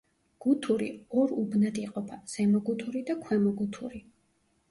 გუთური 0.43 0.85
ორ 1.23 1.33
უბნად 1.41 1.77
იყოფა: 1.83 2.17
ზემო 2.33 2.61
გუთური 2.71 3.05
და 3.11 3.17
ქვემო 3.27 3.55
გუთური. 3.61 4.01